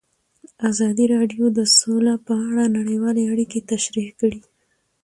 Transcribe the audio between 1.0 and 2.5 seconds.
راډیو د سوله په